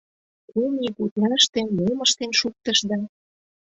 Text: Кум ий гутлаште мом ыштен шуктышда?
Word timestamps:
Кум 0.49 0.73
ий 0.85 0.91
гутлаште 0.97 1.61
мом 1.77 1.97
ыштен 2.05 2.31
шуктышда? 2.39 2.97